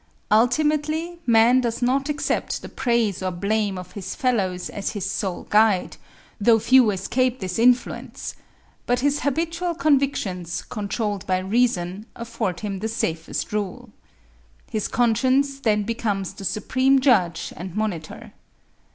Ultimately 0.31 1.19
man 1.27 1.61
does 1.61 1.83
not 1.83 2.09
accept 2.09 2.63
the 2.63 2.69
praise 2.69 3.21
or 3.21 3.29
blame 3.29 3.77
of 3.77 3.91
his 3.91 4.15
fellows 4.15 4.67
as 4.67 4.93
his 4.93 5.07
sole 5.07 5.43
guide, 5.51 5.97
though 6.39 6.57
few 6.57 6.89
escape 6.89 7.39
this 7.39 7.59
influence, 7.59 8.33
but 8.87 9.01
his 9.01 9.19
habitual 9.19 9.75
convictions, 9.75 10.63
controlled 10.63 11.27
by 11.27 11.37
reason, 11.37 12.07
afford 12.15 12.61
him 12.61 12.79
the 12.79 12.87
safest 12.87 13.53
rule. 13.53 13.91
His 14.71 14.87
conscience 14.87 15.59
then 15.59 15.83
becomes 15.83 16.33
the 16.33 16.45
supreme 16.45 16.99
judge 16.99 17.53
and 17.55 17.75
monitor. 17.75 18.33